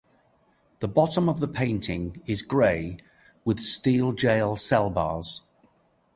The 0.79 0.87
bottom 0.87 1.29
of 1.29 1.41
the 1.41 1.47
painting 1.47 2.23
is 2.25 2.41
gray 2.41 2.97
with 3.45 3.59
steel 3.59 4.13
jail 4.13 4.55
cell 4.55 4.89
bars. 4.89 5.43